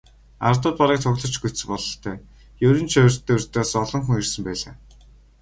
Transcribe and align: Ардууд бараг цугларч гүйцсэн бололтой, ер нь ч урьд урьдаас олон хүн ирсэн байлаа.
Ардууд 0.47 0.75
бараг 0.79 0.99
цугларч 1.01 1.35
гүйцсэн 1.39 1.67
бололтой, 1.71 2.17
ер 2.67 2.75
нь 2.83 2.89
ч 2.91 2.93
урьд 3.05 3.25
урьдаас 3.35 3.71
олон 3.81 4.01
хүн 4.03 4.19
ирсэн 4.21 4.43
байлаа. 4.47 4.73